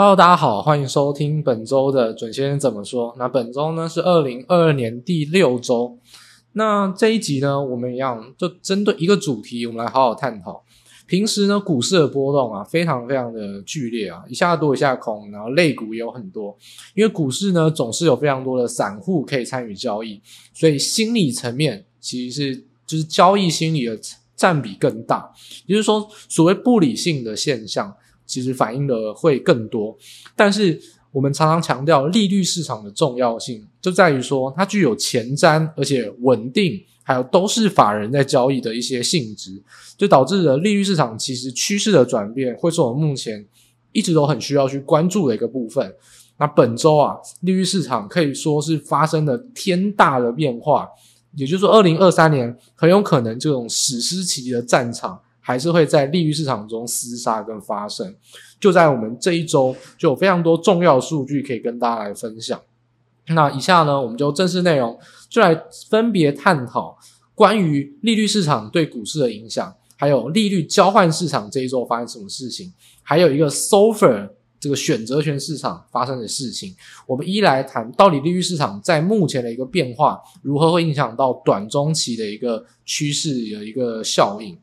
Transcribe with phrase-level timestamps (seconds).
[0.00, 3.14] Hello，大家好，欢迎收听本周的准先生怎么说。
[3.18, 5.98] 那本周呢是二零二二年第六周。
[6.52, 10.64] 那这一集呢，我们一样就针对一个主题，我们来好好探讨。
[11.06, 16.56] 平时呢，股市的波动啊，非常非常的剧烈啊，一下多一下空，然后类股也有很多。
[16.94, 20.18] 因为股市呢，总是有非常多的散户可以参与交易，
[20.54, 24.00] 所以心理层面其实是就是交易心理的
[24.34, 25.30] 占比更大。
[25.66, 27.94] 也就是说，所谓不理性的现象。
[28.30, 29.96] 其实反映的会更多，
[30.36, 30.80] 但是
[31.10, 39.60] 我们常常强调利率市场的重要性，就在于说它具有前瞻而且稳定，还有都是法人在交易的一些性质，
[39.96, 43.44] 就导致了利率市场其实趋势的转变，会是我们目前
[43.90, 45.92] 一直都很需要去关注的一个部分。
[46.38, 50.88] 那本周啊，利率市场可以说是发生了天大的变化，
[51.34, 55.20] 也就是说，二零二三年很有可能这种史诗级的战场。
[55.40, 58.14] 还是会在利率市场中厮杀跟发生，
[58.60, 62.60] 就在我们这一周就有非常多重要数据可以跟大家来分享。
[63.28, 64.98] 那以下呢，我们就正式内容
[65.28, 66.98] 就来分别探讨
[67.34, 76.74] 关于利率市场对股市的影响，还有利率交换市场这一周发生什么事情，还有一个 SOFR 这个选择权市场发生的事情。
[77.06, 84.58] 我们一来谈到底利率市场在目前的一个变化如何会影响到短中期的一个趋势的一个效应。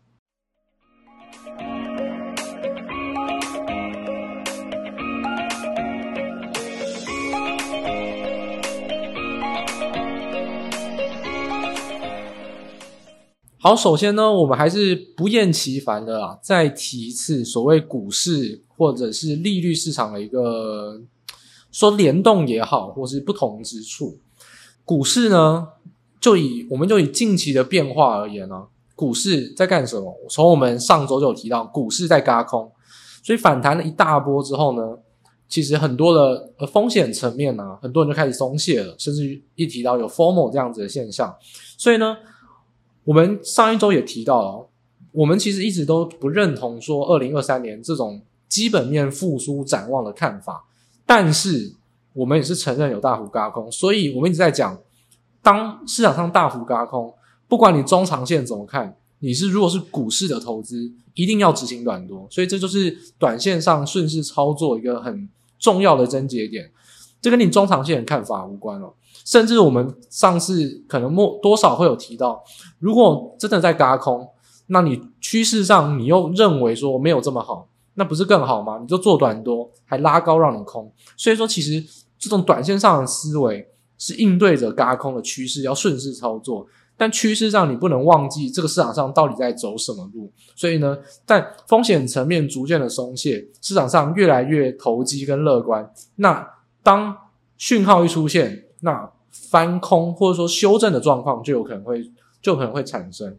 [13.68, 21.02] 好，首先呢，我们还是不厌其烦的啊，再提一次所谓股市或者是利率市场的一个
[21.70, 24.20] 说联动也好，或是不同之处。
[24.86, 25.68] 股市呢，
[26.22, 30.16] 就以我们就以近期的变化而言呢，啊，股市在干什么？
[30.30, 32.72] 从我们上周就有提到，股市在轧空，
[33.22, 34.98] 所以反弹了一大波之后呢，
[35.50, 41.36] 其实很多的呃风险层面啊，很多人就开始松懈了，甚至于一提到有 formal 这样子的现象，
[41.78, 42.16] 所以呢。
[43.08, 44.68] 我们上一周也提到了，
[45.14, 50.66] 我们其实一直都不认同说二零二三年这种基本面复苏展望的看法，
[51.06, 51.74] 但是
[52.12, 54.78] 我们也是承认有大幅轧空，所以我们一直在讲，
[55.42, 57.14] 当市场上大幅轧空，
[57.48, 66.70] 不管你中长线怎么看，你是如果是股市的投资，一定要执行短多，所以这就是短线上顺势操作一个很重要的症结点，
[67.22, 68.94] 这跟你中长线的看法无关哦。
[69.28, 72.42] 甚至我们上次可能莫多少会有提到，
[72.80, 74.26] 如果真的在嘎空，
[74.68, 78.80] 那你趋势上你又认为说没有这么好，那不是更好吗？
[78.80, 80.90] 你就做短多，还拉高让你空。
[81.18, 81.84] 所以说，其实
[82.18, 83.68] 这种短线上的思维
[83.98, 86.66] 是应对着嘎空的趋势，要顺势操作。
[86.96, 90.32] 但趋势上你不能忘记这个市场上到底在走什么路。
[90.56, 95.92] 所以呢，在风险层面逐渐的松懈，市场上越来越投机跟乐观。
[96.16, 96.48] 那
[96.82, 97.16] 当
[97.58, 99.12] 讯号一出现，那
[99.50, 103.38] 翻空或者说修正的状况就有可能会就可能会产生，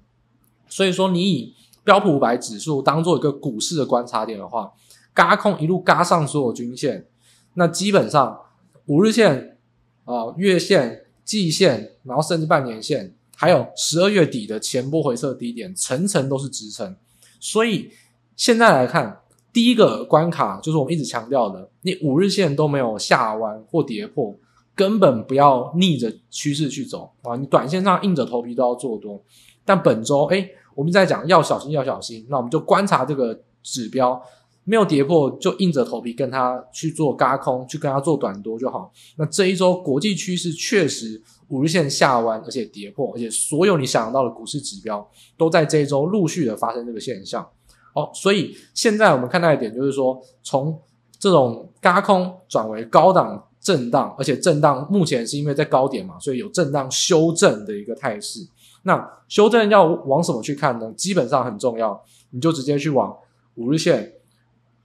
[0.68, 1.54] 所以说你以
[1.84, 4.72] 标普五百指数当做一个股市的观察点的话，
[5.12, 7.06] 嘎空一路嘎上所有均线，
[7.54, 8.40] 那基本上
[8.86, 9.58] 五日线
[10.04, 16.96] 啊、月线、季线，然后甚至半年线，还有十二月底的前波回测低点，层层都是支撑。
[17.38, 17.90] 所以
[18.34, 19.20] 现在来看，
[19.52, 24.34] 第一个关卡就是我们一直强调的，你五日线都没有下弯或跌破。
[24.78, 27.34] 根本不要逆着趋势去走啊！
[27.34, 29.20] 你短线上硬着头皮都要做多，
[29.64, 34.22] 但本周诶我们在讲要小心要小心，那我们就观察这个指标
[34.62, 38.92] 没有跌破，就硬着头皮跟它去做嘎空，去跟它做短多就好。
[39.16, 45.04] 那这一周国际趋势确实五日线下弯，而且跌破，而且所有你想到的股市指标
[45.36, 47.44] 都在这一周陆续的发生这个现象。
[47.92, 50.80] 好，所以现在我们看到一点就是说，从
[51.18, 53.44] 这种嘎空转为高档。
[53.68, 58.40] 震荡，而且震荡目前是因为在高点嘛，所以有震荡修正的一个态势。
[58.84, 60.90] 那修正要往什么去看呢？
[60.96, 63.14] 基本上很重要，你就直接去往
[63.56, 64.10] 五日线，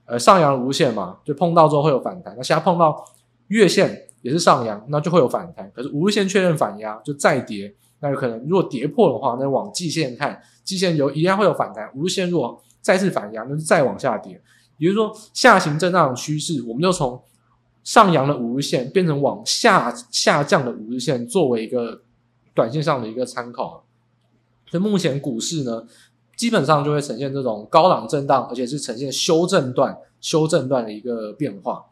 [0.04, 2.34] 呃，上扬五日线嘛，就碰到之后会有反弹。
[2.36, 3.02] 那现在碰到
[3.46, 5.72] 月线也是上扬，那就会有反弹。
[5.74, 11.90] 可是五日线确认反压，就再跌，那有可能如果跌破的话，那往季线看，季线有一样会有反弹。
[11.96, 14.38] 五日线如果再次反压，那就再往下跌。
[14.76, 17.18] 也就是说，下行震荡的趋势，我们就从。
[17.84, 22.02] 上扬的五日线变成往下下降的五日线，作为一个
[22.54, 23.84] 短线上的一个参考。
[24.70, 25.86] 所以目前股市呢，
[26.36, 31.84] 基本上就会呈现这种高档震荡，而且是呈现修正段、修正段的一个变化。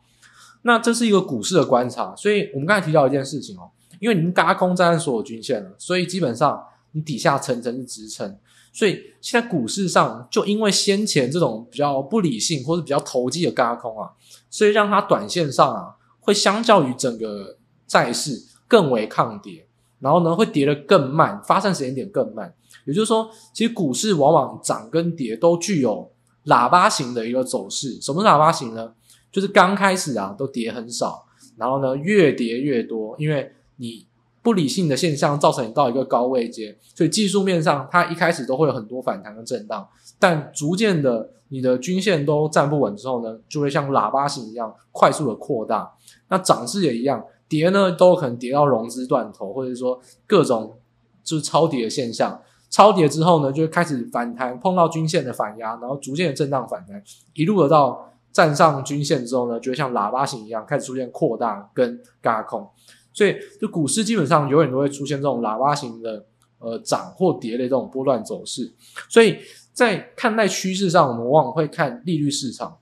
[0.62, 2.16] 那这是一个股市的观察。
[2.16, 8.38] 所以我们刚才提到一件事情哦，因为你们轧空站在所有均线了，所以基本上你底下层层是支撑。
[8.72, 14.10] 所以现在股市上就因为先前这种比较不理性或者比较投机的嘎空啊，
[14.52, 17.56] 所以让它短线上啊会相较于整个
[17.86, 19.66] 债市更为抗跌，
[19.98, 22.54] 然后呢会跌得更慢，发散时间点更慢。
[22.84, 26.12] 也就是说，其实股市往往涨跟跌都具有
[26.44, 28.00] 喇叭型的一个走势。
[28.00, 28.92] 什么喇叭型呢？
[29.32, 31.24] 就是刚开始啊都跌很少，
[31.56, 34.06] 然后呢越跌越多，因为你。
[34.44, 39.88] 不理性的现象造成你到一个高位阶，所以技术面上它一开始都会有很多反弹跟震荡，
[40.18, 45.92] 但逐渐的你的均线都站不稳之后呢，就会像喇叭形一样快速的扩大。
[46.28, 50.78] 那涨势也一样，跌呢都可能跌到融资断头，或者说各种
[51.22, 52.40] 就是超跌的现象。
[52.70, 57.02] 超跌之后呢，就会开始反弹，碰到均线的反压，然后逐渐的震荡反弹，
[57.34, 62.66] 一路的到站上均线之后呢，就会像喇叭形一样开始出现扩大跟轧空。
[63.12, 66.24] 所以，就股市基本上永远都会出现这种喇叭形的
[66.60, 68.72] 呃涨或跌的这种波段走势。
[69.06, 69.36] 所以
[69.72, 72.78] 在看待趋势上，我们往往会看利率市场，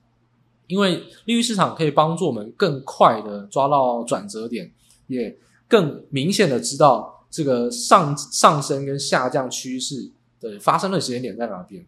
[0.66, 4.72] 因为利率市场可以帮助我们更快的抓到转折点，
[5.06, 5.37] 也
[5.69, 10.10] 更明显的知道这个上上升跟下降趋势
[10.40, 11.87] 的发生的时间点在哪边。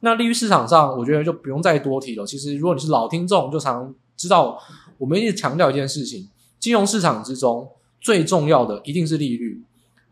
[0.00, 2.26] 那利率市场上，我觉得就不用再多提了。
[2.26, 4.60] 其实，如果你是老听众，就常知道
[4.98, 6.28] 我们一直强调一件事情。
[6.60, 7.68] 金融市场之中
[8.00, 9.62] 最重要的一定是利率，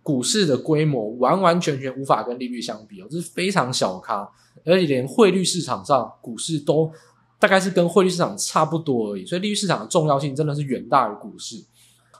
[0.05, 4.31] 股市的规模完完全全无法跟利率相比哦，这是非常小咖，
[4.65, 6.93] 而且连汇率市场上股市都
[7.41, 11.57] 大概是跟汇率市场差不多而已，所以利率市场的重要性真的是远大于股市。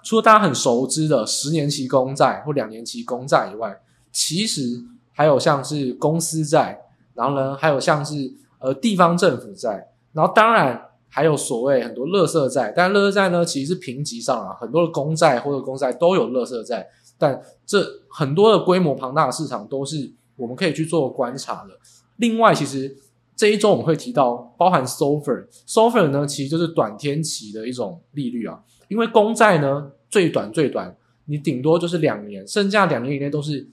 [0.03, 3.79] 除了大家很熟知的十年期公债或两年期公债以外，
[4.11, 4.83] 其实
[5.13, 6.81] 还有像是公司债，
[7.15, 10.89] 然后呢，还有像是呃地方政府债，然后当然。
[11.07, 16.85] 还有所谓很多垃圾债，但垃圾债呢，其实是评级上啊，很多的公债或者公债都有垃圾债，
[17.19, 21.79] 但这很多的规模庞大的市场都是我们可以去做观察的。
[22.17, 22.97] 另外，其实
[23.37, 33.67] 这一周我们会提到包含 SOFR，SOFR 呢其实就是短天期的一种利率啊，因为公债呢最短最短，你顶多就是两年，剩下两年以内都是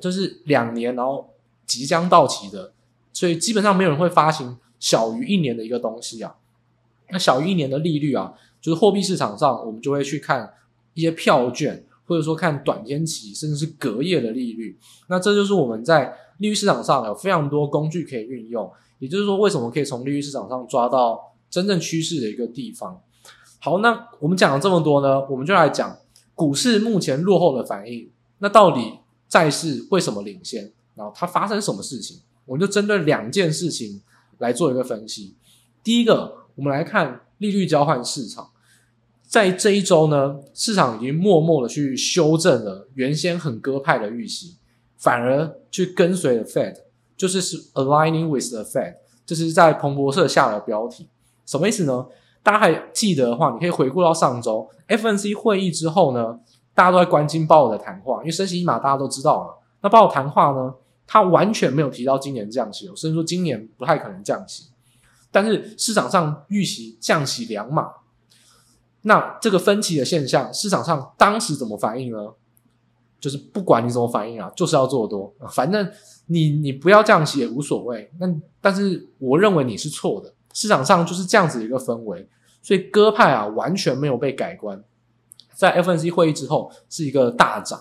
[0.00, 1.30] 就是两年，然后
[1.64, 2.72] 即将到期的，
[3.12, 6.34] 所以基本上没有人会发行小于一年的一个东西啊。
[7.10, 10.52] 那小于一年的利率啊，就是货币市场上，我们就会去看
[10.94, 14.78] 一些票券，或者说看短天期，甚至是隔夜的利率。
[15.08, 18.70] 那这就是我们在利率市场上有非常多工具可以运用。
[18.98, 23.00] 也就是说，为什么可以从利率市场上抓到真正趋势的一个地方？
[23.58, 25.96] 好，那我们讲了这么多呢，我们就来讲
[26.34, 28.10] 股市目前落后的反应。
[28.38, 30.72] 那到底债市为什么领先？
[30.94, 32.20] 然后它发生什么事情？
[32.44, 34.00] 我们就针对两件事情
[34.38, 35.34] 来做一个分析。
[35.82, 36.46] 第一个。
[36.56, 38.48] 我们来看利率交换市场，
[39.26, 44.54] 在这一周呢，市场已经默默的去修正了原先很鸽派的预期，
[44.96, 46.76] 反而去跟随了 Fed，
[47.16, 48.94] 就是是 aligning with the Fed，
[49.26, 51.08] 这是在彭博社下的标题，
[51.44, 52.06] 什么意思呢？
[52.42, 56.38] 大家还记得的话，你可以回顾到上周 FNC 会议之后呢，
[56.72, 60.72] 大家都在关心鲍尔的谈话，因为升息一码大家都知道了，那鲍尔谈话呢，
[61.04, 64.68] 他完全没有提到今年降息，甚至说今年不太可能降息。
[65.32, 67.88] 但是市场上预期降息两码，
[69.08, 72.18] 那这个分歧的现象，市场上当时怎么反应呢？
[73.20, 75.88] 就是不管你怎么反应啊，就是要做多，反正
[76.26, 78.10] 你你不要降息也无所谓。
[78.18, 78.26] 那
[78.60, 82.28] 但是我认为你是错的，市场上就是这样子一个氛围，
[82.62, 84.82] 所以鸽派啊完全没有被改观，
[85.54, 87.80] 在 FNC 会议之后是一个大涨，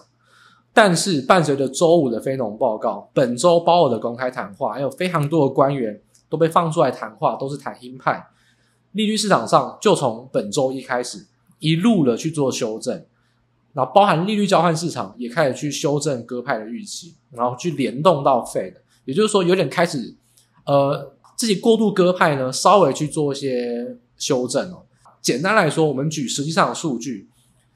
[0.73, 6.01] 但是伴随着周五的非农报告，本周鲍尔的公开谈话，还有非常多的官员。
[6.27, 8.27] 都被放出来谈话，都是谈鹰派。
[8.95, 11.25] 利率市场上就从本周一开始
[11.59, 13.05] 一路的去做修正，
[13.73, 18.73] 然后包含利率交换市场也开始去修正鸽派的预期，然后去联动到 Fed，
[19.05, 20.15] 也就是说有点开始
[20.65, 24.83] 呃自己过度鸽派呢，稍微去做一些修正哦。
[25.21, 27.29] 简单来说，我们举实际上的数据，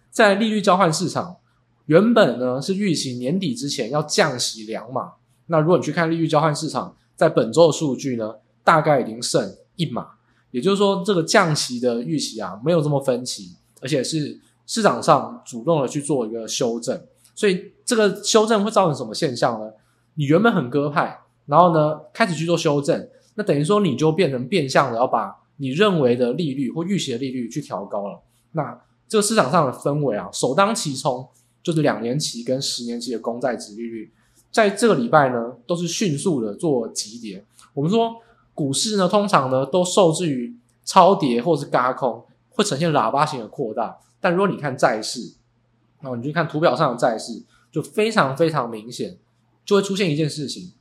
[0.10, 1.38] 在利率交换市场
[1.86, 5.14] 原本呢是预期年底之前要降息两码，
[5.48, 6.96] 那如果你去看利率交换市场。
[7.20, 10.08] 在本周的数据呢，大概已经剩一码，
[10.52, 17.00] 也就是说，这个降息的预期啊，没有这么分歧，而且是市场上主动的去做一个修正，
[17.36, 19.72] 所以这个修正会造成什么现象呢？
[20.16, 28.20] 你原本很鸽派，然后呢开始去做修正，那等于说你就变成变相的要把你认为的利率或预期的利率去调高了，
[28.54, 31.28] 那这个市场上的氛围啊，首当其冲
[31.62, 34.12] 就是两年期跟十年期的公债殖利率。
[34.52, 37.46] 在这个礼拜呢，都是迅速的做急跌。
[37.74, 38.16] 我们说
[38.60, 43.98] 股市呢，通常呢都受制于超跌或是轧空，会呈现喇叭型的扩大。
[44.20, 45.36] 但如果你看债市，
[46.02, 49.18] 那你去看图表上的债市，就非常非常明显，
[49.64, 50.74] 就会出现一件事情：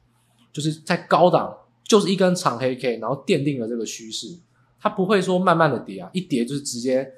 [0.53, 4.37] 就是在高档就是一根长黑 K，然后奠定了这个趋势，
[4.81, 7.13] 它不会说慢慢的跌啊，一跌就是直接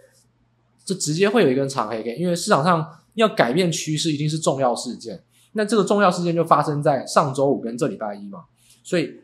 [0.85, 8.45] 就直接会有一根长黑 K，因为市场上要改变趋势一定是重要事件，那这个重要事件就发生在上周五跟这礼拜一嘛，
[8.83, 9.21] 所以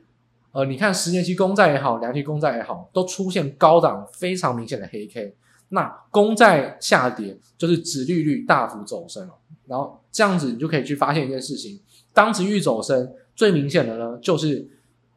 [0.57, 5.37] 呃，你看十年期公债也好，两期公债也好，都出现高档非常明显的黑 K。
[5.69, 9.35] 那公债下跌就是指利率大幅走升了，
[9.67, 11.79] 然后这样子你就可以去发现一件事情：
[12.15, 14.67] 当殖利率走升，最明显的呢就是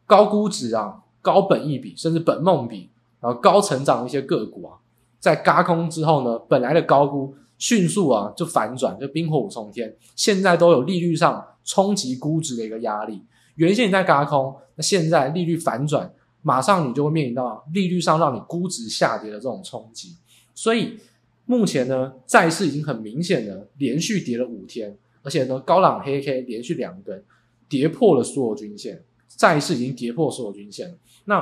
[0.06, 2.90] 高估值啊、高本益比甚至本梦比，
[3.22, 4.76] 然后高成长的一些个股啊，
[5.22, 13.24] 在嘎空之后呢，本来的高估迅速啊就反转，就冰火五重天，现在都有利率上冲击估值的一个压力。
[13.60, 20.16] 原先你在轧空，那现在利率反转，马上你就会面临到利率上让你估值下跌的这种冲击。
[20.56, 20.98] 所以
[21.46, 27.22] 目前呢，债市已经很明显的连续跌了五天，而且呢，高朗黑 K 连续两根
[27.68, 30.96] 跌破了所有均线，债市已经跌破所有均线了。
[31.26, 31.42] 那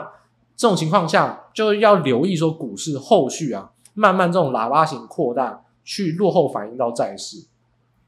[0.56, 7.46] 这种情况下，就要留意说股市后续啊，慢慢这种喇叭型扩大，去落后反映到债市。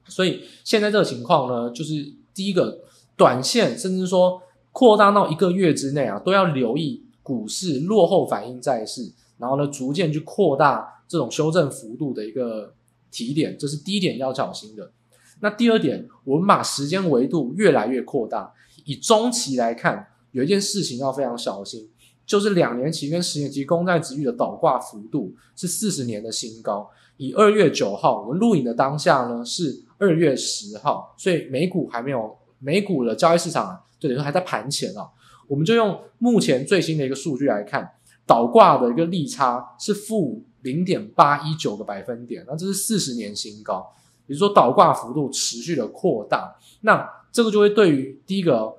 [0.08, 2.80] 所以现在这个情况呢，就是第一个
[3.20, 10.96] 短线，甚至说扩大到一个月之内啊，都要留意股市落后反应在市，然后呢，逐渐去扩大。
[11.10, 12.72] 这种修正幅度的一个
[13.10, 14.92] 提点，这是第一点要小心的。
[15.40, 18.54] 那第二点，我们把时间维度越来越扩大。
[18.86, 21.90] 以中期来看，有一件事情要非常小心，
[22.28, 26.88] 就是两年期跟十年期公债殖利率的倒挂幅度是四十年的新高。
[27.18, 35.10] 以二月九号我们录影的当下呢，是二月十号，所以美股还没有，美股的交易市场啊，就等于说还在盘前啊。
[35.48, 37.92] 我们就用目前最新的一个数据来看，
[38.26, 40.44] 倒挂的一个利差是负。
[40.62, 43.94] 零点八一九个百分点，那这是四十年新高，
[44.28, 48.76] 也就是说倒挂幅度持续的扩大，那这个就会对于第一个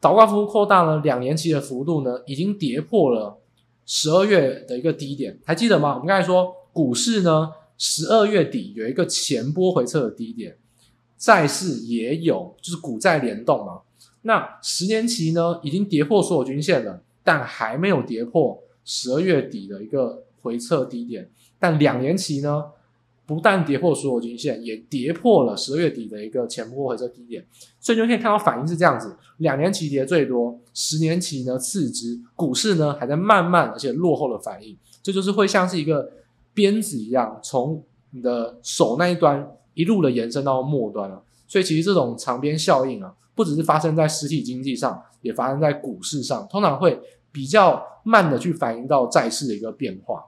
[0.00, 3.38] 倒挂幅度扩大了，两年期的幅度呢，已经跌破了
[3.86, 5.90] 十二月的一个低点，还记得吗？
[5.90, 10.58] 我们刚才说股市呢，十二月底有一个前波回测的低点，
[11.18, 13.82] 债市也有，就是股债联动嘛。
[14.22, 20.24] 那十年期呢，已经跌破所有均线了，但还没有跌破十二月底的一个。
[20.40, 22.64] 回撤低点，但两年期呢，
[23.26, 27.44] 不但跌破所有均线，也跌破了十二月底的一个前波回撤低点，
[27.80, 36.08] 所以你就可以看到反应是这样子：两年期跌最多，十年期呢次之，股市呢还在慢慢而且落后的反应，这，就是会像是一个
[36.54, 37.82] 鞭子一样，从
[38.12, 39.44] 你的手那一端
[39.78, 41.22] 一路的延伸到末端了。
[41.46, 47.00] 所以其实这种长边效应啊，不只是发生在实体经济上，也发生在股市上，通常会。
[47.30, 50.24] 比较慢的去反映到债市的一个变化，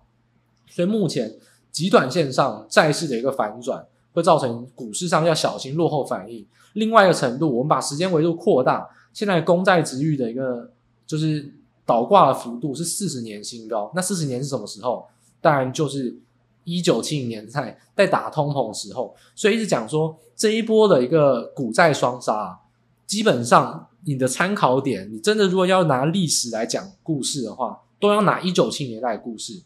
[0.69, 1.35] 所以目前
[1.73, 6.47] 极短线上债市的一个反转会造成股市上要小心落后反应。
[6.75, 10.71] 另外一个程度，我们把时间维度扩大，现在公债值率的一个
[11.07, 11.53] 就是
[11.87, 13.91] 倒挂的幅度是四十年新高。
[13.95, 15.07] 那四十年是什么时候？
[15.41, 16.15] 当然就是
[16.65, 19.15] 一九七零年代在打通膨的时候。
[19.35, 22.61] 所以一直讲说这一波的一个股债双杀，
[23.07, 23.87] 基本上。
[24.07, 29.63] 你的参考点，你真的如果要拿历史来讲故事的话，都要拿一九七零年代的故事。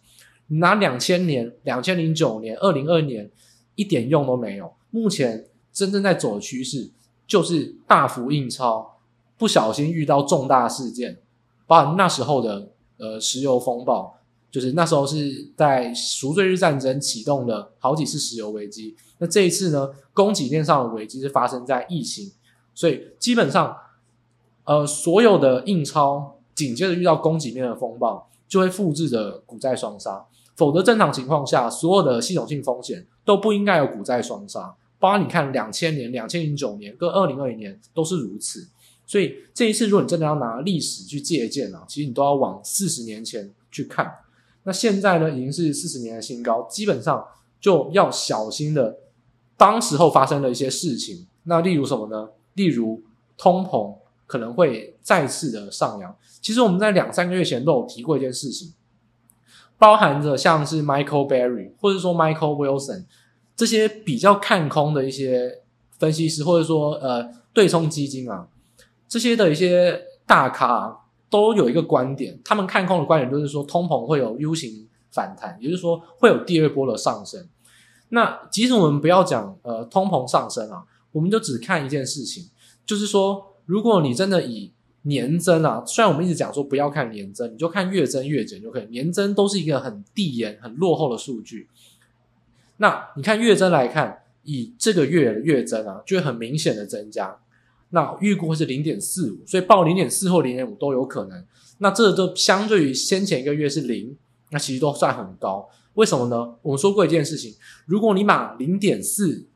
[0.48, 3.30] 你拿两千年、两千零九年、二零二年，
[3.76, 4.72] 一点用都没有。
[4.90, 6.90] 目前真正在走的趋势
[7.28, 8.96] 就是大幅印钞，
[9.38, 11.18] 不小心遇到重大事件，
[11.68, 14.18] 包括那时候的呃石油风暴，
[14.54, 18.94] 就是那时候是在赎罪日战争启动的好几次石油危机。
[19.18, 22.30] 那这一次呢，供给链上的危机是发生在疫情，
[22.72, 23.76] 所以基本上。
[24.66, 30.24] 呃，所有的印钞紧接着遇到供给面的风暴，就会复制着股债双杀。
[30.56, 34.74] 否则，正常情况下，所有的系统性风险都不应该有股债双杀。
[34.98, 38.66] 包括你看，两千年、两千零九年跟二零二零年都是如此。
[39.06, 44.10] 所以这一次，如果你真的要拿历史去借鉴啊，其实你都要往四十年前去看。
[44.64, 47.24] 那现在呢，已经是四十年的新高，基本上
[47.60, 48.98] 就要小心的，
[49.56, 51.26] 当时候发生了一些事情。
[51.44, 52.30] 那例如什么呢？
[52.54, 53.02] 例如
[53.38, 53.96] 通膨。
[54.26, 56.16] 可能会再次的上扬。
[56.40, 58.72] 其实我们在两三个月前都有提过一件事情，
[59.76, 63.04] 包含着像是 Michael Berry 或者说 Michael Wilson
[63.54, 65.60] 这些比较看空的一些
[65.98, 68.48] 分析师，或者说呃对冲基金啊，
[69.06, 71.03] 这些的一些大咖
[71.34, 77.48] 都有一个观点，他们看空的观点就是说通膨会有 U 型反弹，也就是说会有第二波的上升。
[78.10, 82.50] 那即使我们不要讲呃通膨上升啊，我们就只看一件事情，
[82.86, 83.50] 就是说。
[83.66, 84.70] 如果你真的以
[85.04, 88.84] 年增啊，虽然我们一直讲说不要看年增，你就看月增月减就可以。
[88.90, 91.66] 年增都是一个很递延、很落后的数据。
[92.76, 97.38] 那你看月增来看，以这个月的月增啊，就会很明显的增加。
[97.94, 101.44] 那预估会是零点四五，所以报零点四或零点五都有可能。
[101.78, 104.16] 那这都相对于先前一个月是零，
[104.50, 105.68] 那其实都算很高。
[105.94, 106.56] 为什么呢？
[106.62, 107.54] 我们说过一件事情，
[107.86, 109.46] 如果你把零点四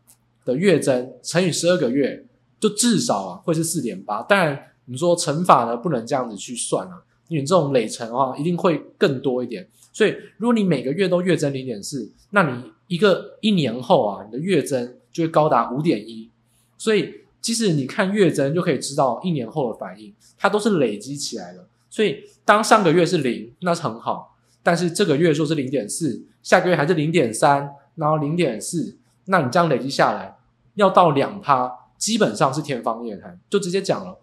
[0.45, 2.25] 的月增乘以十二个月，
[2.61, 4.23] 就至少啊会是四点八。
[4.23, 9.68] 当然，你说乘法呢不能这样子去算啊，因为这种累乘啊一定会更多一点。
[9.92, 16.30] 所以，如果你每个月都月增零点四，那你一个一年后啊，你的月增就会高达五点一。
[16.76, 21.66] 所以，即使你看月增，就可以知道一年后的反应，它都是累积起来的。
[21.90, 24.37] 所以，当上个月是零，那是很好。
[24.62, 30.37] 但是这个月说是零点四，下个月还是零点三，然后零点四，那你这样累积下来，
[30.75, 33.40] 要到两趴，基本上是天方夜谭。
[33.49, 34.18] 就直接讲了，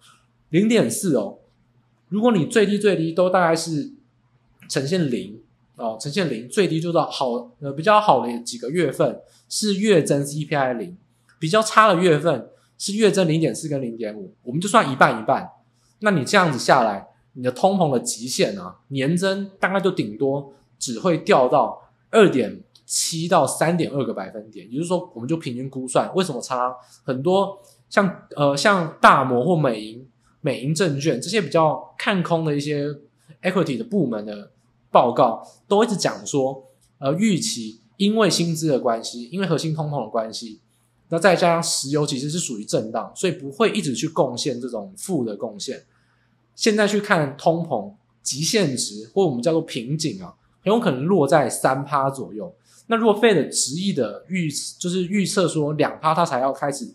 [0.50, 1.40] 零点四哦，
[2.10, 3.94] 如果你最低最低都大概是
[4.70, 5.42] 呈现零
[5.78, 9.20] 哦，呈现零，最低就到好呃比较好的几个月份
[9.50, 10.96] 是月增 CPI 零，
[11.40, 15.50] 比较差的月份是月增零点四跟零点五，我们就算一半一半，
[16.00, 17.08] 那你这样子下来。
[17.38, 27.62] 你的通膨的极限啊，年增大概就顶多只会掉到二点七到三点二个百分点，也就是说，我们就平均估算，为什么差很多？
[27.90, 30.08] 像呃像大摩或美银、
[30.40, 32.88] 美银证券这些比较看空的一些
[33.42, 34.52] equity 的部门的
[34.90, 36.64] 报告，都一直讲说，
[37.00, 40.62] 呃，预期因为薪资的关系，因为核心通膨的关系，
[41.10, 45.84] 那再加上石油其实是属于震荡，所以不会一直去贡献这种负的贡献。
[46.56, 47.94] 现在去看通膨
[48.24, 50.34] 极限值，或我们叫做瓶颈啊，
[50.64, 52.56] 很有可能落在三趴左右。
[52.88, 56.94] 那如果 Fed 执意的预，就是预测说两趴它才要开始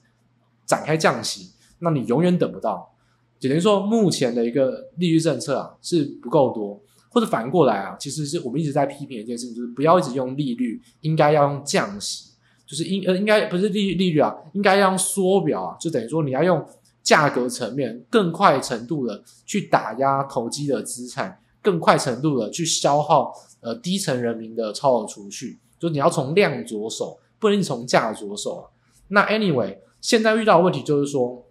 [0.65, 1.51] 展开降息，
[1.81, 2.95] 那你永远等不到。
[3.39, 12.30] 只能说目前的一个利率政策啊是不够多，或者反过来啊，其实是我们一直在批评一件事情，就是不要一直用利率，应该要用降息，
[12.71, 16.65] 就是应呃应该不是利利率啊，应该要用缩表啊，就等于说你要用。
[17.03, 28.69] 价格层面更快程度的去打压投机的资产，更快程度的去消耗呃低层人民的超额储蓄，就你要从量着手，不能从价着手啊。
[29.09, 31.43] 那 anyway，现在遇到的问题就是说，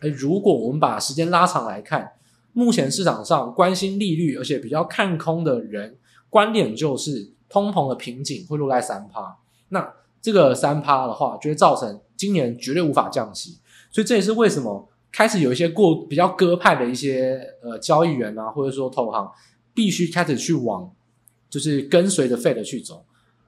[0.00, 2.14] 诶，如果我们把时间拉长来看，
[2.52, 5.96] 目前市场上关心利率而且比较看空的人
[6.28, 13.58] 观点就是通膨的瓶颈会落在三趴，那这个三趴的话就会造成今年绝对无法降息。
[13.90, 19.30] 所以这也是为什么开始有一些过比较鸽派的一些呃交易员啊，或者说投行，
[19.72, 20.92] 必须开始去往
[21.48, 23.04] 就是跟随着 Fed 去走，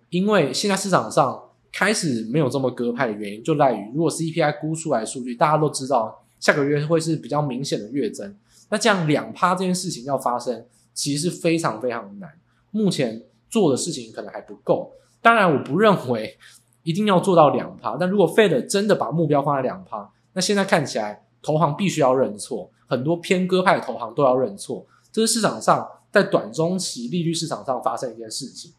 [0.08, 8.34] 因为现在市场上开始没有这么鸽派的原因，就在于如果 CPI 估出来数据，大家都知道下个月会是比较明显的月增，
[8.70, 12.30] 那这样两趴这件事情要发生，其实是非常非常难。
[12.70, 16.38] 目前做的事情可能还不够，当然我不认为
[16.82, 20.10] 一定要做到两趴，但如果 Fed 真的把目标放在两趴。
[20.32, 28.72] 那现在看起来，投行必须要认错，很多偏鸽派的投行都要认错，这是市场上在短中期利率市场上发生一件事情。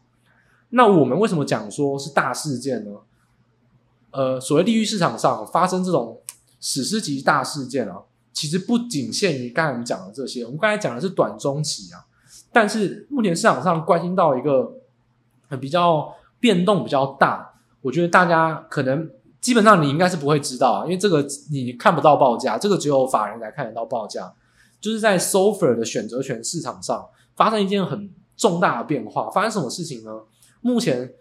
[0.70, 2.90] 那我们为什么讲说是大事件呢？
[4.10, 6.18] 呃，所谓利率市场上发生这种
[6.58, 8.02] 史诗级大事件啊，
[8.32, 12.04] 其实不仅限于刚才我们讲的这些，我们刚才讲的是短中期啊，
[12.50, 14.72] 但是目前市场上关心到一个
[15.60, 19.08] 比较变动比较大，我觉得大家可能。
[19.40, 24.32] 基本上你应该是不会知道啊，因为这个你看不到报价，这个只有法人才看得到报价。
[24.80, 30.20] 就是在 SOFR 的选择权市场上发生一件很重大的变化，发生什么事情呢？
[30.60, 31.12] 目前，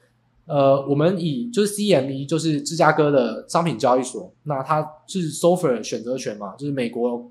[0.45, 7.27] 呃，我们以就是 CME，就是芝加哥的商品交易所，那它是 SOFR 选择权嘛，就是美国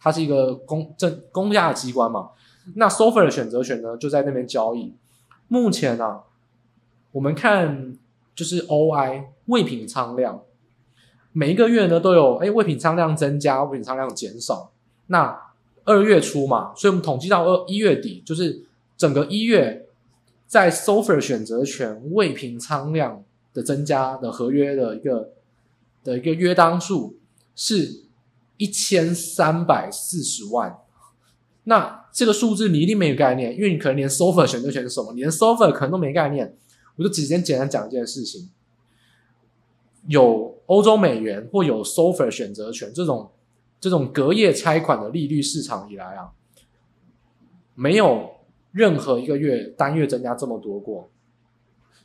[0.00, 2.30] 它是一个公证公家的机关嘛，
[2.74, 4.92] 那 SOFR 的选择权呢就在那边交易。
[5.46, 6.22] 目前啊，
[7.12, 7.96] 我们看。
[8.34, 10.42] 就是 OI 未平仓量，
[11.32, 14.72] 每一个月呢都有哎未平仓量增加，未平仓量减少。
[15.08, 15.38] 那
[15.84, 18.64] 二月初嘛，所以我们统计到二一月底，就是
[18.96, 19.86] 整个一月
[20.46, 23.22] 在 SOFR 选择权未平仓量
[23.52, 25.32] 的增加的合约的一个
[26.02, 27.18] 的一个约当数
[27.54, 28.04] 是
[28.56, 30.78] 一千三百四十万。
[31.64, 36.56] 那这个数字你一定没有概念，因为你可能连 SOFR 选择权是什么，你连 SOFR 可能都没概念。
[36.96, 38.48] 我就直接简单讲一件事情：
[40.08, 43.30] 有欧洲美元或有 SOFR 选择权这种
[43.80, 46.32] 这种隔夜拆款的利率市场以来啊，
[47.74, 48.30] 没有
[48.72, 51.08] 任何一个月单月增加这么多过。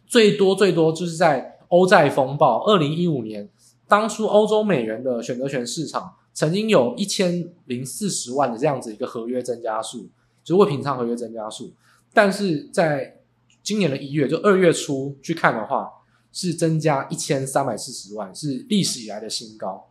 [0.05, 3.49] 最多最多就是在欧债风暴二零一五年，
[3.87, 10.07] 当初欧洲美元的选择权市场曾经有一千零四十万的这样子一个合约增加数，
[10.43, 11.73] 就是未平仓合约增加数，
[12.13, 13.16] 但是在
[13.67, 15.89] 今年的一月，就二月初去看的话，
[16.31, 19.89] 是增加一千三百四十万，是历史以来的新高。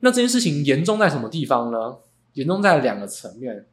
[0.00, 1.98] 那这件事情严重在什么地方呢？
[2.32, 3.66] 严重在两个层面。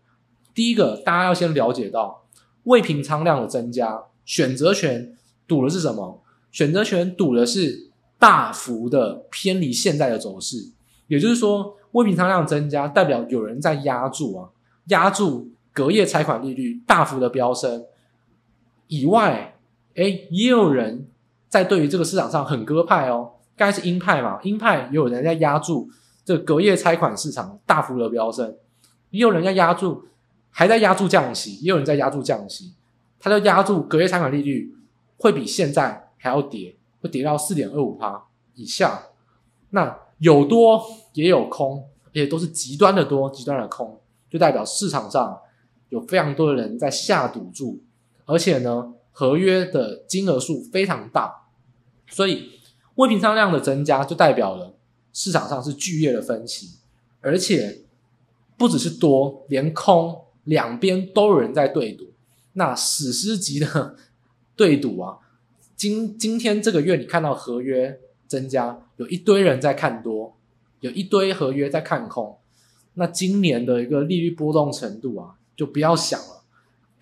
[0.54, 2.28] 第一个，大家要先了解到
[2.66, 6.22] 未平仓量的增加，选择权赌的是什么？
[6.52, 10.70] 选择权赌的是大幅的偏离现在的走势，
[11.08, 14.50] 也就是说，未平仓量增加代表有人在压住啊，
[14.90, 17.84] 压住隔夜拆款利率大幅的飙升。
[18.94, 19.56] 以外，
[19.96, 21.08] 哎，也有人
[21.50, 24.40] 在对于这个市场上很鸽派哦，该是鹰派嘛？
[24.44, 25.90] 鹰派也有人在压住
[26.24, 28.56] 这隔夜拆款市场大幅的飙升，
[29.10, 30.06] 也有人在压住，
[30.52, 32.76] 还在压住降息，也有人在压住降息，
[33.20, 34.72] 他就压住隔夜拆款利率
[35.18, 39.06] 会比现在还要跌，会跌到四点二五趴以下。
[39.72, 45.40] 那有多也有空，也都是极端的多，极端的空，就代表市场上
[45.90, 47.82] 有非常多的人在下赌注。
[48.26, 51.48] 而且呢，合约的金额数非常大，
[52.10, 52.52] 所以
[52.96, 54.76] 未平仓量的增加就代表了
[55.12, 56.78] 市场上是剧烈的分歧，
[57.22, 57.82] 而且
[58.58, 62.14] 不只是多，连空两边都有人在对赌，
[62.54, 63.96] 那史诗级的
[64.56, 65.18] 对赌啊！
[65.76, 70.38] 今今天这个月你看到合约增加，有一堆人在看多，
[70.80, 72.38] 有一堆合约在看空，
[72.94, 76.43] 那今年的一个利率波动程度啊，就不要想了。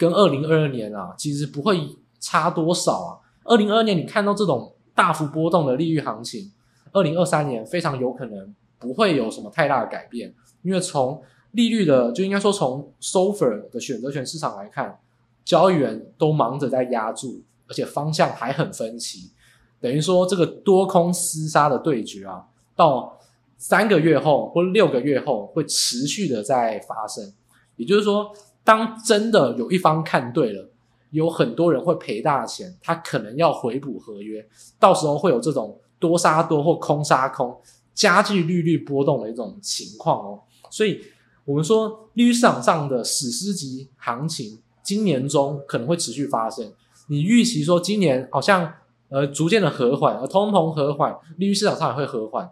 [0.01, 3.09] 跟二零二二年啊，其实不会差多少啊。
[3.43, 6.51] 二零二二年你看到这种大幅波动的利率行情，
[6.91, 10.33] 二零二三年非常有可能不会有什么太大的改变，
[10.63, 14.97] 因为从利率的就应该说从 SOFR 的选择权市场来看，
[15.45, 19.29] 交易员都忙着在押注，而且方向还很分歧，
[19.79, 23.19] 等于说这个多空厮杀的对决啊，到
[23.59, 27.31] 三个月后或六个月后会持续的在发生，
[27.75, 28.33] 也就是说。
[28.63, 30.69] 当真的有一方看对了，
[31.09, 34.47] 有很多人会赔大钱，他可能要回补合约，
[34.79, 37.59] 到时候会有这种多杀多或空杀空，
[37.93, 40.39] 加剧利率波动的一种情况哦。
[40.69, 41.01] 所以，
[41.43, 46.71] 我们说利率市场上的史诗级行情，今年中可能会持续发生。
[47.07, 48.71] 你预期说今年好像
[49.09, 52.49] 呃逐渐的和缓，而通膨和缓，利率市场上也会和缓。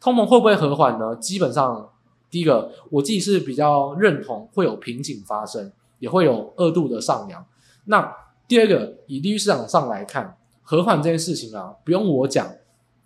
[0.00, 1.16] 通膨会不会和缓呢？
[1.16, 1.90] 基本上。
[2.30, 7.44] 第一个，我自己是比较认同会有瓶颈发生，也会有二度的上扬。
[7.86, 8.14] 那
[8.46, 12.48] 第二个，以利率市场上来看，和缓这件事情啊，不用我讲，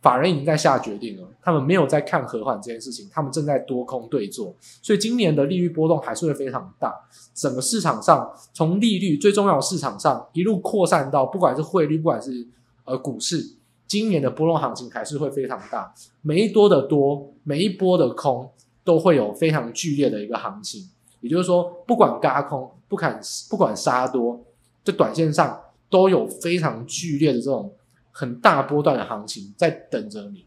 [0.02, 4.54] 法人已经在下决定了，他们没有在看和缓这件事情，他们正在多空对坐。
[4.82, 6.94] 所以今年的利率波动还是会非常大。
[7.32, 12.46] 整个市场上，从利率最重要的市场上一路扩散到不管是汇率，不管是
[12.84, 13.56] 呃股市，
[13.86, 15.94] 今年的波动行情还是会非常大。
[16.20, 18.50] 每一多的多，每一波的空。
[18.84, 20.88] 都会有非常剧烈的一个行情，
[21.20, 23.18] 也就是说，不管轧空，不管
[23.48, 24.44] 不管杀多，
[24.84, 27.72] 在短线上都有非常剧烈的这种
[28.12, 30.44] 很大波段的行情在等着你。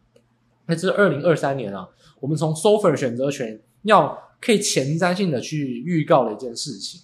[0.68, 7.02] 那这是二零二三年啊，我们从 SOFR 选择权要可以前瞻性的去预告的一件事情。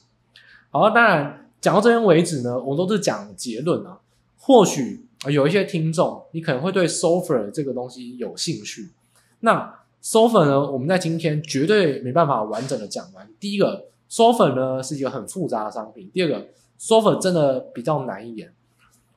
[0.69, 3.99] 好，当然讲到这边为止呢，我都是讲结论啊。
[4.37, 8.91] 或许有一些听众，你可能会对 SOFR 这个东西有兴趣，
[9.39, 9.79] 那。
[10.03, 13.29] SOFR 呢，我们在今天绝对没办法完整的讲完。
[13.39, 18.53] 第一个，SOFR 呢是一个很复杂的商品；第二个，SOFR 真的比较难一点。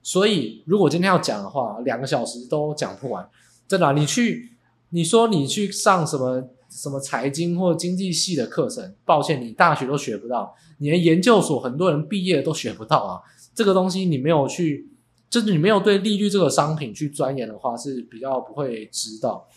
[0.00, 3.28] 所以，如果今天要讲的话，两个小时都讲不完。
[3.66, 4.52] 真的，你去，
[4.90, 13.20] 你说你去上什么什么财经或经济系的课程，抱歉，你大学都学不到，你连研究所很多人毕业都学不到啊。
[13.52, 14.88] 这个东西你没有去，
[15.28, 19.48] 就是你没有对利率这个商品去钻研的话，是比较不会知道。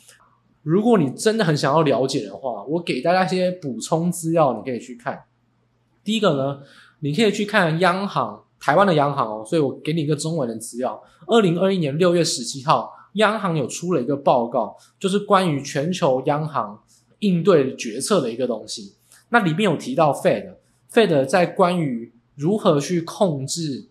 [0.70, 5.24] 如果你真的很想要了解的话，我给大家一些补充资料，你可以去看。
[6.04, 6.60] 第一个呢，
[7.00, 11.02] 你可以去看央行，台湾的央行哦，所以我给你一个中文的资料。
[11.26, 16.80] 二零二一年六月十七号，央行有出了一个报告，就是关于全球央行
[17.18, 18.94] 应对决策的一个东西。
[19.30, 23.89] 那里面有提到 Fed，Fed 在关于如何去控制。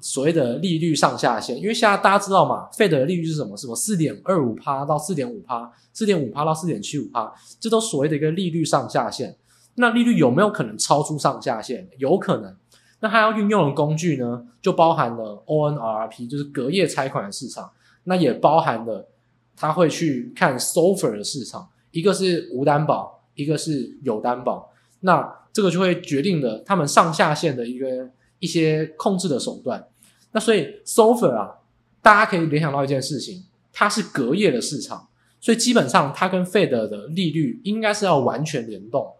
[0.00, 3.56] 所谓的利率上下限，因为现在大家知道嘛，Fed 的利率是什么？
[3.56, 9.36] 什么四点二五趴到四点五趴，四点五趴到四点七五趴，这都所谓的一个利率上下限。
[9.76, 11.88] 那利率有没有可能超出上下限？
[11.98, 12.54] 有可能。
[13.00, 17.70] 那它要运用的工具呢，就包含了 ONRP，就是隔夜拆款的市场。
[18.04, 19.08] 那也包含了
[19.56, 24.70] 它会去看 SOFR 的市场，一个是无担保，一个是有担保。
[25.00, 28.10] 那这个就会决定了他们上下限的一个。
[28.38, 29.86] 一些控制的手段，
[30.32, 31.58] 那所以 SOFR 啊，
[32.02, 35.08] 大家可以联想到一件事情，它是隔夜的市场，
[35.40, 39.12] 所以基本上它跟 Fed 的利率应该是要完全联动。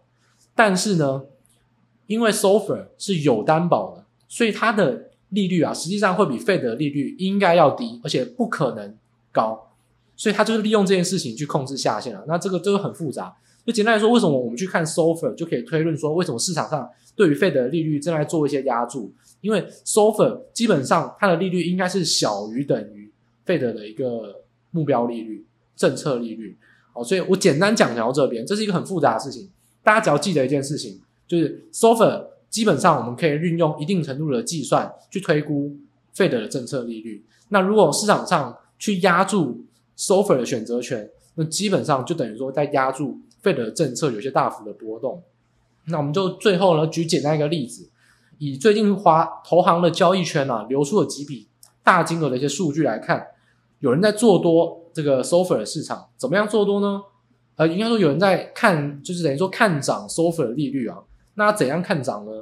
[0.55, 1.24] 但是呢，
[2.07, 8.96] 因为 SOFR 是有担保的，所以它的利率啊，实际上会比 Fed 的利率应该要低，而且不可能
[9.33, 9.70] 高。
[10.16, 12.24] 所以它就是利用这件事情去控制下限了。
[12.29, 13.35] 那这个就是很复杂。
[13.66, 19.12] 就简单来说，为什么我们去看 SOFR 就可以推论说，为什么市场上对于 Fed 的利率正在做一些压注？
[19.40, 23.11] 因为 SOFR 基本上它的利率应该是小于等于
[23.46, 25.44] Fed 的一个目标利率、
[25.77, 26.57] 政策利率。
[26.92, 29.50] 好，所以我简单讲到这边，这是一个很复杂的事情。
[29.83, 35.77] 大家只要记得一件事情，就是 SOFR 基本上我们可以运用一定程度的计算去推估
[36.14, 37.24] Fed 的政策利率。
[37.50, 39.64] 那如果市场上去压注
[39.96, 43.20] SOFR 的选择权，那基本上就等于说在押注。
[43.44, 45.22] 费的政策有些大幅的波动，
[45.86, 47.90] 那我们就最后呢举简单一个例子，
[48.38, 51.48] 以最近华投行的交易圈啊流出了几笔
[51.82, 53.26] 大金额的一些数据来看，
[53.80, 57.02] 有人在做多这个 SOFR 的市场，怎么样做多呢？
[57.56, 60.98] 呃，应该说有人在看，就是等于说看涨 SOFR 的利率啊。
[61.34, 62.32] 那怎样看涨呢？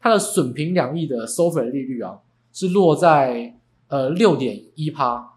[0.00, 2.18] 它的损平两亿的 SOFR 的利率啊
[2.52, 3.54] 是落在
[3.88, 5.34] 呃六点一趴，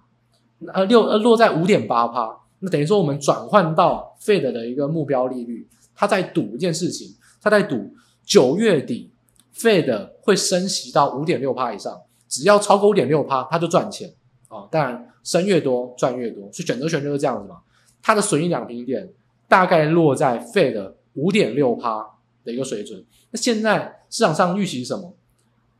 [0.73, 2.39] 呃六呃落在五点八趴。
[2.59, 7.13] 那等于说，我们转换到 Fed 的一个目标利率，他在赌一件事情，
[7.43, 7.93] 他在赌
[8.25, 9.11] 九月底
[9.53, 14.11] Fed 会升息到五点六趴以上，只要超过五点六趴，他就赚钱
[14.47, 14.65] 啊。
[14.71, 17.57] 当然，升越多赚越多，所以选择权就是这样子嘛。
[18.01, 19.09] 它的损益两平点
[19.47, 22.05] 大概落在 Fed 五点六趴
[22.43, 23.03] 的一个水准。
[23.31, 25.13] 那现在市场上预期什么？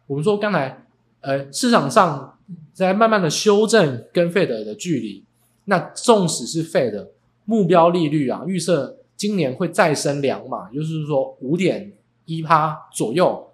[0.08, 0.86] 我们说刚才，
[1.22, 2.38] 呃，市场上
[2.74, 5.24] 在慢慢的修正跟 Fed 的距离。
[5.66, 7.08] 那纵使是 Fed
[7.46, 11.94] 目标利率啊，预测今年会再升两码，就是说五点
[12.26, 13.48] 一趴左右，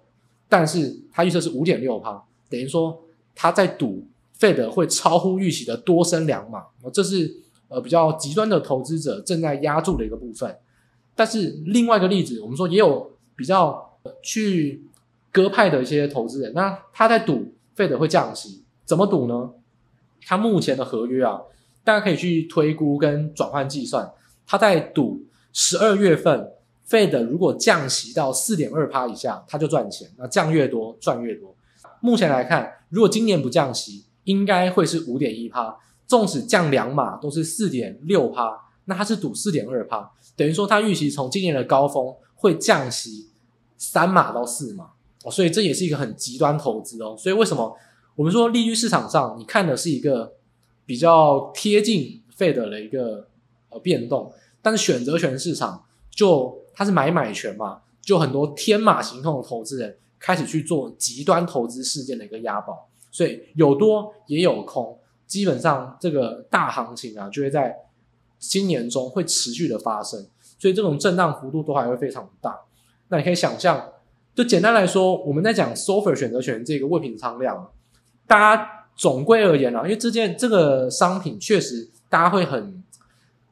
[0.48, 3.00] 但是他预测是五点六趴，等于说
[3.36, 4.04] 他在赌
[4.40, 7.32] Fed 会超乎预期的多升两码，这是
[7.68, 10.58] 呃比较极端的投资者正在押注的一个部分。
[11.14, 14.82] 但是另外一个例子，我们说也有比较去
[15.30, 19.52] 鸽派的一些投资人，那他在赌 Fed 会降息，怎么赌呢？
[20.26, 21.42] 他目前的合约啊。
[21.82, 24.12] 大家可以去推估跟转换计算，
[24.46, 25.22] 他在赌
[25.52, 26.52] 十二月份
[26.88, 30.10] Fed 如果降息到四点二趴以下，它就赚钱。
[30.16, 31.54] 那降越多赚越多。
[32.00, 35.76] 目前来看，如果今年不降息，应该会是五点一趴。
[36.06, 43.28] 纵使降两码都是四点六趴，那它是赌四点二趴，等于说它预期从今年的高峰会降息
[43.78, 44.90] 三码到四码
[45.24, 47.16] 哦，所以这也是一个很极端投资哦。
[47.18, 47.76] 所以为什么
[48.16, 50.34] 我们说利率市场上你看的是一个？
[50.86, 53.28] 比较贴近 Fed 的一个
[53.68, 67.74] 呃变动，但是选择权市场就它是买买权嘛，就很多天马行空的投资人开始去做极端投资事件的一个押宝，所以有多也有空，基本上这个大行情啊就会在
[68.38, 70.26] 今年中会持续的发生，
[70.58, 72.58] 所以这种震荡幅度都还会非常大。
[73.08, 73.92] 那你可以想象，
[74.34, 77.70] 就简单来说，我们在讲 SOFR 选择权这个未平仓量，
[78.26, 78.76] 大家。
[78.96, 82.84] 总归而言啊，因为这件这个商品确实大家会很，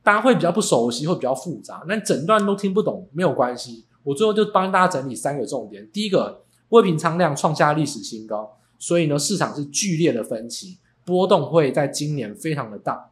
[0.08, 3.84] 大家会比较不熟悉，会比较复杂，那整段都听不懂没有关系。
[4.02, 13.10] 我最后就帮大家整理三个重点：第一个，未平仓量创下历史新高，所以呢市场是剧烈的分歧，波动会在今年非常的大。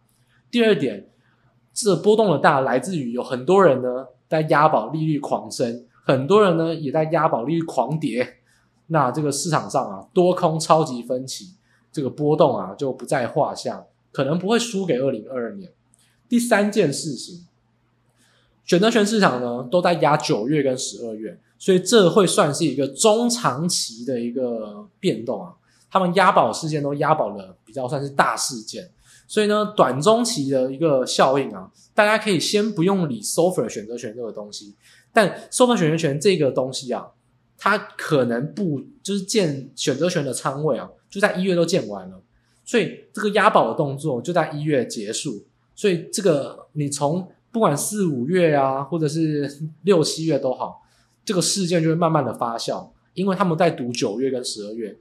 [0.51, 1.07] 第二点，
[1.75, 8.39] 这波动的大来自于有很多人呢在押宝利率狂升，很多人呢也在押宝利率狂跌，
[8.87, 11.57] 那这个市场上啊多空超级分歧。
[11.93, 15.71] 这个波动啊，就不在话下，可能不会输给二零二二年。
[16.29, 17.47] 第三件事情，
[18.65, 25.55] 选择权市场呢都在压九月跟十二月，所以这会算是一个中长期的一个变动啊。
[25.89, 28.91] 他们押宝事件都押宝了比较算是大事件，
[29.27, 34.75] 所以呢，短中期的一个效应啊，大家可以先不用理 SOFR 选择权这个东西，
[35.13, 37.07] 但 SOFR 选择权这个东西啊，
[37.57, 40.91] 它可能不就是建选择权的仓位啊。
[41.09, 42.21] 就在一月都建完了，
[42.65, 45.46] 所以这个押宝的动作就在一月结束。
[45.77, 49.49] 所以这个你从不管四五月啊，或者是
[49.83, 50.83] 六七月都好，
[51.25, 54.97] 这个事件就会慢慢的发酵，因为他们在赌九月跟十二月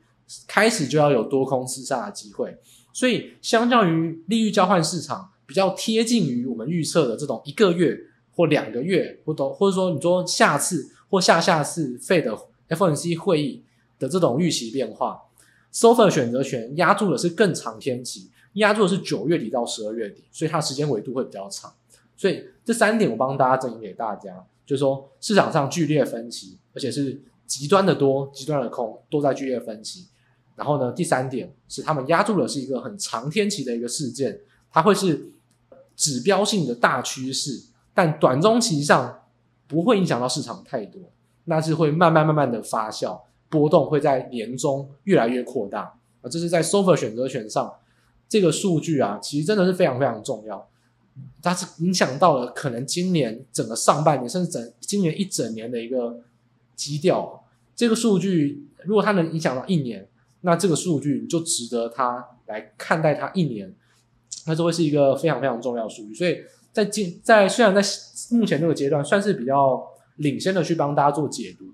[0.47, 2.55] 开始就要有多空厮杀的机会。
[2.93, 7.97] 所以相较于利率交换市场比较贴近于我们预测的这种一个月
[8.35, 12.38] 或两个月，或都或者说你说下次或下下次费的
[12.69, 13.63] FOMC 会议
[13.97, 15.21] 的这种预期变化。
[15.73, 21.73] SOFR 选择权押注的是更长天期，压住的是九月底到十二月底，所以它时间维度会比较长。
[22.17, 30.07] 所以这三点我帮大家整理给大家，就是说市场上剧烈分歧，而且是极端的多、极端的空都在剧烈分歧。
[30.55, 34.39] 然后呢，第三点是他们压住的是一个很长天期的一个事件，
[34.71, 35.29] 它会是
[35.95, 37.61] 指标性的大趋势，
[37.93, 39.23] 但短中期上
[39.67, 41.01] 不会影响到市场太多，
[41.43, 43.19] 那是会慢慢慢慢的发酵。
[43.47, 45.81] 波动会在年中越来越扩大
[46.21, 47.71] 啊，这是在 SOFR 选择权上
[48.27, 50.67] 这个数据啊，其实真的是非常非常重要。
[51.41, 56.19] 它是影响到了可能今年整个上半年，甚至整今年一整年的一个
[56.75, 57.43] 基调。
[57.75, 60.07] 这个数据如果它能影响到一年，
[60.41, 63.73] 那这个数据就值得它来看待它一年，
[64.45, 66.13] 那就会是一个非常非常重要的数据。
[66.13, 66.38] 所以
[66.73, 67.81] 在今在虽然在
[68.31, 69.81] 目前这个阶段算是比较
[70.17, 71.65] 领先的去帮大家做解读，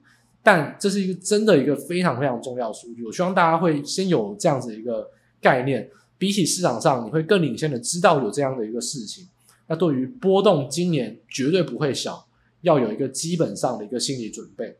[0.44, 3.04] 但这是一个真的一个非常非常重要的数据。
[3.06, 5.10] 我希望大家会先有这样子一个
[5.40, 5.90] 概念，
[6.22, 9.28] 比起市场上你会更领先的知道有这样的一个事情。
[9.66, 12.28] 那对于波动，今年绝对不会小，
[12.62, 14.78] 要有一个基本上的一个心理准备。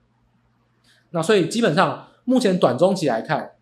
[1.10, 3.54] 那所以基本上目前短中期来看，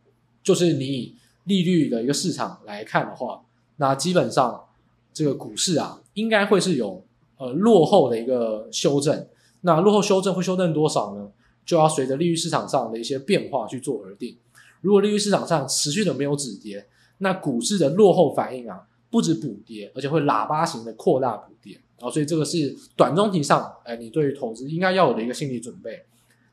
[0.44, 1.16] 就是你以
[1.46, 3.44] 利率的一个市场来看的话，
[3.78, 4.66] 那基本上
[5.14, 7.06] 这个股市啊，应该会是有
[7.38, 9.26] 呃落后的一个修正。
[9.62, 11.32] 那落后修正会修正多少呢？
[11.66, 14.36] 就要随着利率市场上的一些变化去做而定。
[14.82, 16.86] 如果利率市场上持续的没有止跌，
[17.20, 21.74] 那股市的落后反应啊，不止补跌，而且会喇叭型的扩大补跌。
[21.98, 26.06] 然后，所以这个是短中期上，哎，你对于投资应该要有的一个心理准备。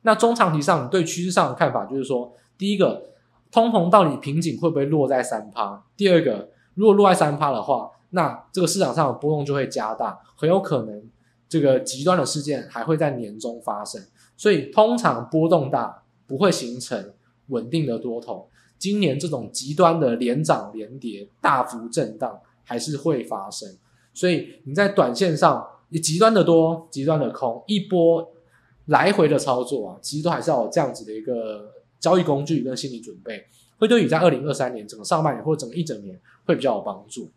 [0.02, 3.10] 那中长期上，你对趋势上的看法就是说，第一个，
[3.50, 5.84] 通膨到底瓶颈会不会落在三趴？
[5.96, 11.02] 第二个，如果落在三趴的话，那这个市场上的波动就会加大，很有可能。
[11.48, 14.02] 这个极端的事件还会在年中发生，
[14.36, 17.14] 所以通常波动大不会形成
[17.46, 18.50] 稳定的多头。
[18.78, 23.68] 今年这种极端的连涨连跌、大幅震荡还是会发生，
[24.12, 28.32] 所以你在短线上，你极端的多、极端的空，一波
[28.86, 33.44] 来回的操作啊，其实都还是要有这样子的一个交易工具跟心理准备，
[33.78, 37.30] 会对你在二零二三年整个上半年或者整个一整年会比较有帮助。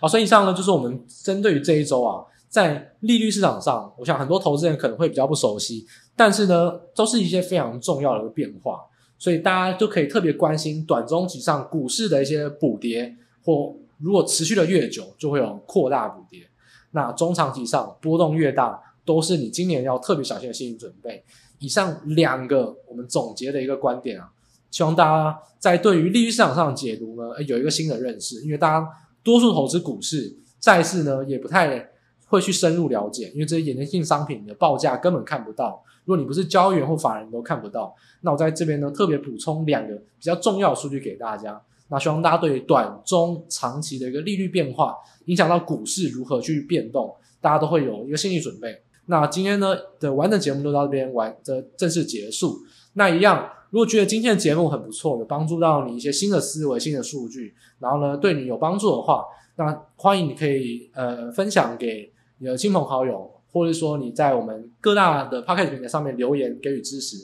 [0.00, 2.24] 好，所以以上呢就是我们针对于这一周啊。
[2.48, 5.84] 在利率市场上，我想很多投资人可能会比较不熟悉，
[6.14, 8.80] 但是呢，都是一些非常重要的变化，
[9.18, 16.46] 所以大家都可以特别关心短中期上股市的一些补跌，或如果持续的越久，就会有扩大补跌。
[16.90, 21.24] 那中长期上波动越大，都是你今年要特别小心的心理准备。
[21.58, 24.30] 以上两个我们总结的一个观点啊，
[24.70, 28.88] 希望大家在对于利率市场上解读呢，有一个新的认识，因为大家
[29.22, 31.90] 多数投资股市、债市呢，也不太。
[32.26, 35.82] 会去深入了解，因为这些衍生性商品的报价根本看不到。
[36.04, 37.92] 如果你不是交易员或法人，都看不到。
[38.20, 41.60] 那我在这边呢，特别补充两个比较重要的数据给大家。
[41.88, 48.82] 那希望大家对于短、中、长期的一个利率变化，影响到股市如何去变动，大家都会有一个心理准备。
[49.06, 52.58] 那今天呢的完整节目就到这边完的正式结束。
[52.94, 59.24] 那一样，如果觉得今天的节目很不错，有帮助到你一些新的思维、新的数据，然后呢对你有帮助的话，
[59.56, 62.12] 那欢迎你可以呃分享给。
[62.38, 67.16] 你的亲朋好友，或者说你在我们各大的 Podcast 平台上面留言给予支持，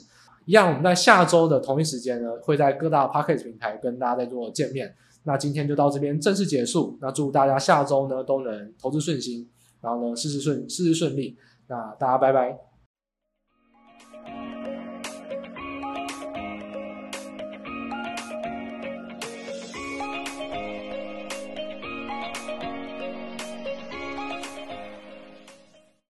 [0.45, 4.95] 一样，我们在下周的同一时间呢，会在各大 Podcast 平台跟大家再做见面。
[5.23, 6.97] 那今天就到这边正式结束。
[6.99, 9.47] 那祝大家下周呢都能投资顺心，
[9.81, 11.37] 然后呢事事顺事事顺利。
[11.67, 12.72] 那大家拜拜。